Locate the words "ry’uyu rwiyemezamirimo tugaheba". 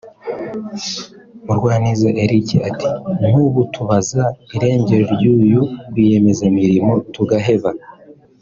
5.13-7.71